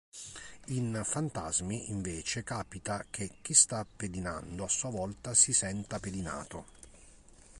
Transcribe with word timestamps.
In 0.69 0.99
"Fantasmi", 1.03 1.91
invece, 1.91 2.43
capita 2.43 3.05
che 3.11 3.35
chi 3.43 3.53
sta 3.53 3.85
pedinando 3.85 4.63
a 4.63 4.67
sua 4.67 4.89
volta 4.89 5.35
si 5.35 5.53
senta 5.53 5.99
pedinato. 5.99 6.65